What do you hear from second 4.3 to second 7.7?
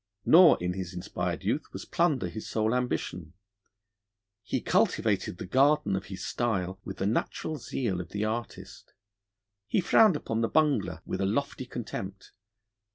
he cultivated the garden of his style with the natural